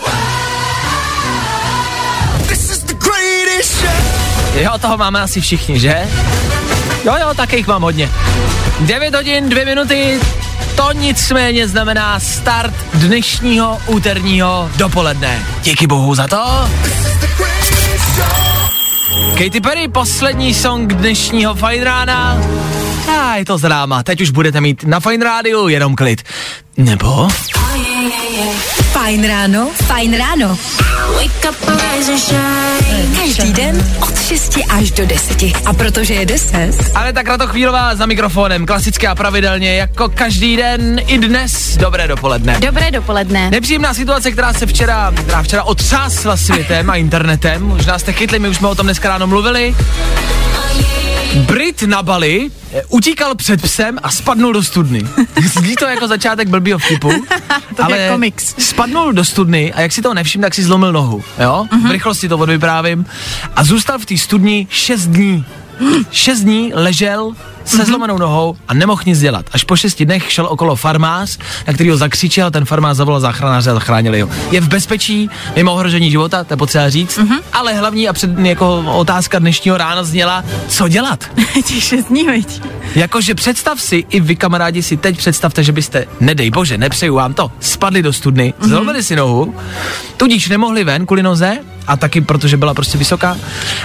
Jo, 4.55 4.71
toho 4.81 4.97
máme 4.97 5.21
asi 5.21 5.41
všichni, 5.41 5.81
že? 5.81 6.09
Jo, 7.05 7.15
jo, 7.21 7.35
taky 7.37 7.57
jich 7.57 7.67
mám 7.67 7.83
hodně. 7.83 8.11
9 8.81 9.15
hodin, 9.15 9.49
2 9.49 9.65
minuty, 9.65 10.21
to 10.77 10.93
nicméně 10.93 11.69
znamená 11.69 12.21
start 12.21 12.75
dnešního 12.95 13.79
úterního 13.87 14.71
dopoledne. 14.77 15.47
Díky 15.63 15.87
bohu 15.87 16.15
za 16.15 16.29
to. 16.29 16.71
Katy 19.39 19.61
Perry, 19.61 19.89
poslední 19.89 20.55
song 20.55 20.95
dnešního 20.95 21.55
Fine 21.55 21.85
Rána. 21.85 22.39
A 23.19 23.37
je 23.37 23.45
to 23.45 23.59
známa, 23.59 24.03
teď 24.03 24.21
už 24.21 24.31
budete 24.31 24.61
mít 24.61 24.85
na 24.85 25.01
Fine 25.01 25.25
Rádiu 25.25 25.69
jenom 25.69 25.97
klid. 25.97 26.23
Nebo? 26.77 27.29
Fajn 28.93 29.29
ráno, 29.29 29.71
fajn 29.87 30.17
ráno. 30.17 30.59
Každý 33.17 33.53
den 33.53 33.87
od 34.01 34.23
6 34.23 34.59
až 34.69 34.91
do 34.91 35.07
10. 35.07 35.43
A 35.67 35.73
protože 35.73 36.15
je 36.15 36.27
10. 36.27 36.71
Ale 36.95 37.13
tak 37.13 37.27
Chvílová 37.47 37.95
za 37.95 38.07
mikrofonem, 38.07 38.67
klasicky 38.67 39.07
a 39.07 39.15
pravidelně, 39.15 39.77
jako 39.77 40.09
každý 40.09 40.57
den 40.57 41.01
i 41.07 41.19
dnes. 41.19 41.77
Dobré 41.77 42.09
dopoledne. 42.09 42.57
Dobré 42.61 42.91
dopoledne. 42.91 43.51
Nepříjemná 43.51 43.95
situace, 43.95 44.31
která 44.31 44.53
se 44.53 44.67
včera, 44.67 45.13
která 45.23 45.43
včera 45.43 45.63
otřásla 45.63 46.37
světem 46.37 46.91
a 46.91 46.97
internetem. 46.97 47.63
Možná 47.63 47.99
jste 47.99 48.13
chytli, 48.13 48.39
my 48.39 48.49
už 48.49 48.57
jsme 48.57 48.69
o 48.69 48.75
tom 48.75 48.87
dneska 48.87 49.09
ráno 49.09 49.27
mluvili. 49.27 49.75
Brit 51.35 51.83
na 51.83 52.03
Bali 52.03 52.51
eh, 52.73 52.83
utíkal 52.89 53.35
před 53.35 53.63
psem 53.63 53.99
a 54.03 54.11
spadnul 54.11 54.53
do 54.53 54.63
studny. 54.63 55.03
Zní 55.53 55.75
to 55.77 55.85
jako 55.87 56.09
začátek 56.09 56.49
blbýho 56.49 56.79
vtipu, 56.79 57.13
to 57.77 57.85
ale 57.85 57.99
je 57.99 58.11
komiks. 58.11 58.55
spadnul 58.59 59.13
do 59.13 59.25
studny 59.25 59.73
a 59.73 59.81
jak 59.81 59.93
si 59.93 60.03
to 60.03 60.15
nevšiml, 60.15 60.43
tak 60.43 60.55
si 60.55 60.63
zlomil 60.63 60.93
nohu, 60.93 61.25
jo? 61.39 61.67
Mhm. 61.73 61.89
V 61.89 61.91
rychlosti 61.91 62.29
to 62.29 62.39
odvyprávím. 62.39 63.07
A 63.57 63.65
zůstal 63.65 63.99
v 63.99 64.07
té 64.07 64.17
studni 64.19 64.67
6 64.71 65.07
dní. 65.07 65.45
6 66.11 66.41
dní 66.41 66.73
ležel 66.75 67.33
se 67.65 67.77
Mhm. 67.77 67.87
zlomenou 67.87 68.19
nohou 68.19 68.57
a 68.69 68.75
nemohl 68.75 69.03
nic 69.07 69.21
dělat. 69.21 69.47
Až 69.53 69.65
po 69.65 69.77
šesti 69.77 70.05
dnech 70.05 70.33
šel 70.33 70.47
okolo 70.47 70.77
farmář, 70.77 71.39
na 71.67 71.73
který 71.73 71.91
ho 71.91 71.97
zakřičel, 71.97 72.51
ten 72.51 72.65
farmář 72.65 72.97
zavolal 72.97 73.21
záchranáře 73.21 73.71
a 73.71 73.75
zachránili 73.75 74.21
ho. 74.21 74.29
Je 74.51 74.61
v 74.61 74.69
bezpečí, 74.69 75.31
mimo 75.57 75.73
ohrožení 75.73 76.11
života, 76.11 76.45
to 76.45 76.53
je 76.53 76.57
potřeba 76.57 76.91
říct, 76.91 77.19
Mhm. 77.19 77.39
ale 77.53 77.73
hlavní 77.75 78.09
a 78.09 78.13
před, 78.13 78.39
jako 78.39 78.85
otázka 78.97 79.39
dnešního 79.39 79.77
rána 79.77 80.05
zněla, 80.05 80.45
co 80.69 80.89
dělat? 80.89 81.25
Těch 81.65 81.83
šest 81.85 82.05
dní, 82.05 82.25
veď. 82.27 82.63
Jakože 82.95 83.35
představ 83.35 83.81
si, 83.81 84.05
i 84.11 84.21
vy 84.21 84.37
kamarádi 84.37 84.83
si 84.83 84.97
teď 84.97 85.17
představte, 85.17 85.65
že 85.65 85.73
byste, 85.73 86.07
nedej 86.21 86.51
bože, 86.51 86.79
nepřeju 86.79 87.15
vám 87.15 87.35
to, 87.35 87.53
spadli 87.61 88.03
do 88.03 88.13
studny, 88.13 88.55
mm-hmm. 88.61 88.69
zlomili 88.69 89.03
si 89.03 89.17
nohu, 89.17 89.55
tudíž 90.17 90.49
nemohli 90.49 90.85
ven 90.85 91.07
kvůli 91.07 91.23
noze, 91.23 91.59
a 91.87 91.97
taky 91.97 92.21
protože 92.21 92.57
byla 92.57 92.75
prostě 92.75 92.99
vysoká, 92.99 93.37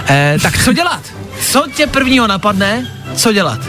eh, 0.08 0.38
tak 0.42 0.64
co 0.64 0.72
dělat? 0.72 1.00
Co 1.40 1.64
tě 1.74 1.86
prvního 1.86 2.26
napadne, 2.26 2.90
co 3.16 3.32
dělat? 3.32 3.60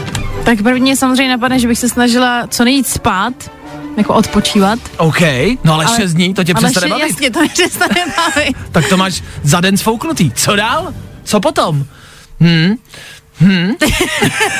Tak 0.44 0.62
prvně 0.62 0.96
samozřejmě 0.96 1.28
napadne, 1.28 1.58
že 1.58 1.68
bych 1.68 1.78
se 1.78 1.88
snažila 1.88 2.46
co 2.46 2.64
nejvíc 2.64 2.92
spát, 2.92 3.50
jako 3.96 4.14
odpočívat. 4.14 4.78
OK, 4.96 5.20
no 5.64 5.74
ale, 5.74 5.84
ale 5.84 5.96
6 5.96 6.14
dní, 6.14 6.34
to 6.34 6.44
tě 6.44 6.54
přestane 6.54 6.88
bavit. 6.88 7.02
jasně, 7.10 7.30
to 7.30 7.40
mě 7.40 7.48
přestane 7.48 7.94
bavit. 8.16 8.56
Tak 8.72 8.88
to 8.88 8.96
máš 8.96 9.22
za 9.42 9.60
den 9.60 9.76
sfouknutý. 9.76 10.30
Co 10.30 10.56
dál? 10.56 10.94
Co 11.24 11.40
potom? 11.40 11.84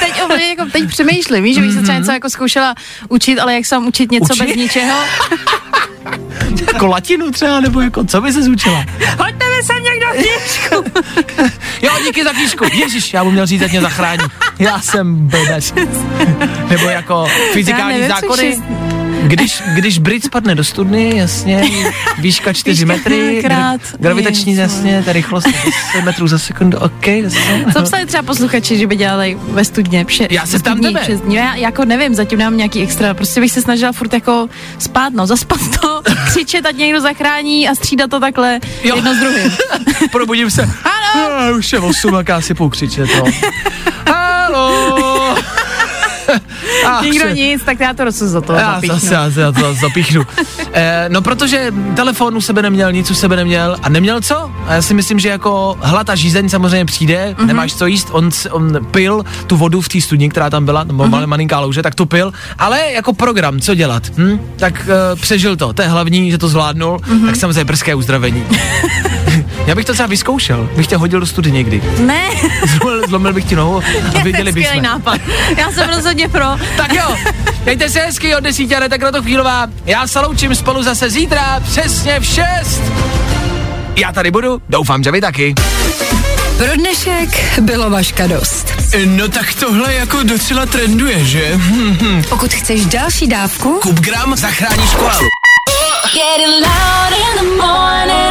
Teď, 0.01 0.23
úplně 0.25 0.49
jako, 0.49 0.65
teď 0.73 0.89
přemýšlím, 0.89 1.45
víš, 1.45 1.55
že 1.55 1.61
bych 1.61 1.73
se 1.73 1.83
třeba 1.83 1.99
něco 1.99 2.13
jako 2.13 2.31
zkoušela 2.31 2.75
učit, 3.09 3.39
ale 3.39 3.55
jak 3.55 3.67
se 3.67 3.75
mám 3.75 3.87
učit 3.87 4.11
něco 4.11 4.35
Učit? 4.35 4.47
bez 4.47 4.57
ničeho. 4.57 4.99
Jako 6.73 6.87
latinu 6.87 7.31
třeba, 7.31 7.61
nebo 7.61 7.81
jako, 7.81 8.05
co 8.05 8.21
by 8.21 8.33
se 8.33 8.43
zúčila? 8.43 8.85
Hoďte 9.19 9.45
mi 9.57 9.63
sem 9.63 9.77
někdo 9.83 10.07
knížku. 10.13 11.01
Jo, 11.83 11.93
díky 12.07 12.25
za 12.25 12.33
knížku. 12.33 12.65
Ježíš, 12.73 13.15
já 13.15 13.23
mu 13.23 13.31
měl 13.31 13.47
říct, 13.47 13.63
ať 13.63 13.71
mě 13.71 13.81
zachrání. 13.81 14.25
Já 14.59 14.81
jsem 14.81 15.27
blbec. 15.29 15.75
Nebo 16.69 16.85
jako 16.89 17.27
fyzikální 17.53 18.01
nevím, 18.01 18.09
zákony. 18.09 18.92
Když, 19.27 19.63
když 19.75 19.99
Brit 19.99 20.25
spadne 20.25 20.55
do 20.55 20.65
studny, 20.65 21.17
jasně, 21.17 21.63
výška 22.19 22.53
4 22.53 22.85
Výška 22.85 22.87
metry, 22.99 23.41
krát, 23.45 23.81
gra- 23.81 23.97
gravitační, 24.01 24.53
ježiš, 24.53 24.59
jasně, 24.59 25.03
ta 25.05 25.13
rychlost 25.13 25.45
10 25.45 26.03
metrů 26.05 26.29
za 26.29 26.39
sekundu, 26.39 26.79
OK. 26.79 27.07
jasně. 27.07 27.65
Co 27.77 27.83
psali 27.83 28.07
třeba 28.07 28.23
posluchači, 28.23 28.79
že 28.79 28.87
by 28.87 28.97
dělali 28.97 29.39
ve 29.49 29.65
studně? 29.65 30.05
Vše, 30.05 30.29
Já 30.31 30.47
se 30.47 30.59
tebe. 30.59 31.01
šest 31.07 31.21
dní. 31.21 31.35
Já 31.35 31.55
jako 31.55 31.85
nevím, 31.85 32.15
zatím 32.15 32.39
nemám 32.39 32.57
nějaký 32.57 32.83
extra. 32.83 33.15
Prostě 33.15 33.41
bych 33.41 33.53
se 33.53 33.63
snažila 33.63 33.93
furt 33.93 34.13
jako 34.13 34.49
spát, 34.79 35.13
no, 35.13 35.27
zaspat 35.27 35.61
to, 35.81 36.03
křičet, 36.27 36.67
ať 36.67 36.77
někdo 36.77 37.01
zachrání 37.01 37.69
a 37.69 37.75
střídat 37.75 38.11
to 38.11 38.21
takhle 38.21 38.61
Jo. 38.85 38.97
jedno 38.97 39.15
s 39.15 39.19
druhým. 39.19 39.53
Probudím 40.13 40.51
se. 40.51 40.63
Ano. 40.63 41.31
Ah, 41.39 41.51
už 41.59 41.73
je 41.73 41.81
8, 41.81 42.15
jak 42.15 42.29
já 42.29 42.41
si 42.41 42.55
půjdu 42.55 42.71
křičet, 42.71 43.11
no. 43.19 43.25
Ach, 46.87 47.03
Nikdo 47.03 47.29
že- 47.29 47.35
nic, 47.35 47.63
tak 47.65 47.81
já 47.81 47.95
to 47.95 48.05
rozsud 48.05 48.27
za 48.29 48.41
to 48.41 48.53
Já 48.53 48.75
zapíchnu. 48.75 48.99
zase, 48.99 49.15
já, 49.15 49.31
já 49.41 49.53
to 49.53 49.75
zapíchnu. 49.75 50.23
eh, 50.73 51.07
no 51.09 51.23
protože 51.23 51.73
telefon 51.97 52.37
u 52.37 52.41
sebe 52.41 52.63
neměl, 52.63 52.93
nic 52.93 53.11
u 53.11 53.15
sebe 53.15 53.37
neměl 53.37 53.77
a 53.83 53.89
neměl 53.89 54.21
co? 54.21 54.51
A 54.67 54.75
já 54.75 54.83
si 54.83 54.95
myslím, 54.95 55.19
že 55.19 55.29
jako 55.29 55.79
hlad 55.81 56.11
a 56.11 56.15
žízeň 56.15 56.49
samozřejmě 56.49 56.85
přijde, 56.85 57.27
Mhm. 57.29 57.35
mm-hmm. 57.43 57.47
nemáš 57.47 57.75
co 57.75 57.87
jíst, 57.87 58.09
on, 58.11 58.31
on 58.51 58.87
pil 58.91 59.25
tu 59.47 59.57
vodu 59.57 59.81
v 59.81 59.89
té 59.89 60.01
studni, 60.01 60.29
která 60.31 60.51
tam 60.51 60.65
byla, 60.65 60.85
nebo 60.85 61.05
Mhm. 61.05 61.15
mm-hmm. 61.15 61.27
malinká 61.27 61.61
louže, 61.61 61.83
tak 61.83 61.95
tu 61.95 62.07
pil, 62.07 62.33
ale 62.59 62.93
jako 62.93 63.13
program, 63.13 63.61
co 63.61 63.75
dělat? 63.75 64.03
Hm? 64.19 64.39
Tak 64.57 64.75
uh, 65.15 65.21
přežil 65.21 65.57
to, 65.57 65.73
to 65.73 65.83
je 65.83 65.89
hlavní, 65.89 66.31
že 66.31 66.39
to 66.39 66.49
zvládnul, 66.49 67.01
Mhm. 67.07 67.19
mm-hmm. 67.19 67.27
tak 67.27 67.37
samozřejmě 67.37 67.65
brzké 67.65 67.95
uzdravení. 67.95 68.45
já 69.67 69.75
bych 69.75 69.85
to 69.85 69.93
třeba 69.93 70.07
vyzkoušel, 70.07 70.69
bych 70.77 70.87
tě 70.87 70.97
hodil 70.97 71.21
do 71.21 71.27
study 71.27 71.53
někdy. 71.53 71.83
Ne, 71.99 72.23
Zlomil, 72.79 73.03
zlomil 73.09 73.33
bych 73.33 73.45
ti 73.45 73.57
nohu 73.57 73.79
a 74.15 74.19
je 74.19 74.25
viděli 74.25 74.53
bychom. 74.53 74.83
nápad. 74.83 75.21
Já 75.57 75.71
jsem 75.73 75.89
rozhodně 75.89 76.29
pro. 76.29 76.45
Tak 76.77 76.93
jo, 76.95 77.17
mějte 77.65 77.89
se 77.91 78.01
hezky 78.01 78.37
od 78.37 78.45
desíti, 78.45 78.77
ale 78.77 78.89
tak 78.89 79.03
na 79.03 79.13
to 79.13 79.23
chvílová. 79.23 79.67
Já 79.85 80.07
se 80.07 80.21
loučím 80.21 80.55
spolu 80.55 80.83
zase 80.83 81.11
zítra, 81.11 81.61
přesně 81.65 82.21
v 82.21 82.25
6. 82.25 82.41
Já 83.97 84.13
tady 84.13 84.31
budu, 84.31 84.63
doufám, 84.69 85.03
že 85.03 85.11
vy 85.11 85.21
taky. 85.21 85.55
Pro 86.59 86.77
dnešek 86.77 87.61
bylo 87.61 87.91
vaška 87.91 88.27
dost. 88.27 88.73
No 89.07 89.29
tak 89.29 89.55
tohle 89.55 89.95
jako 89.95 90.23
docela 90.23 90.67
trenduje, 90.67 91.25
že? 91.25 91.59
Pokud 92.29 92.53
chceš 92.53 92.87
další 92.87 93.27
dávku, 93.27 93.79
Kup 93.83 94.01
gram 94.01 94.37
zachrání 94.37 94.87
školálu. 94.87 95.29
Getting 96.15 96.67
loud 96.67 97.13
in 97.19 97.39
the 97.39 97.63
morning, 97.67 98.22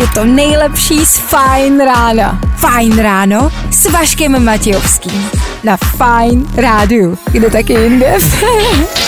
je 0.00 0.08
to 0.14 0.24
nejlepší 0.24 1.06
z 1.06 1.18
Fajn 1.18 1.80
rána. 1.80 2.40
Fajn 2.56 2.98
ráno 2.98 3.50
s 3.70 3.90
Vaškem 3.90 4.44
Matějovským. 4.44 5.30
Na 5.64 5.76
Fajn 5.76 6.46
rádiu. 6.56 7.18
Kde 7.32 7.50
taky 7.50 7.72
jinde? 7.72 8.14